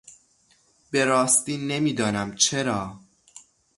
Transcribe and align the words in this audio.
به 0.91 1.05
راستی 1.05 1.57
نمیدانم 1.57 2.35
چرا... 2.35 2.99